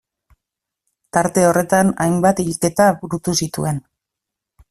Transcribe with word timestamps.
Tarte 1.17 1.43
horretan, 1.49 1.91
hainbat 2.07 2.41
hilketa 2.45 2.89
burutu 3.03 3.37
zituen. 3.45 3.83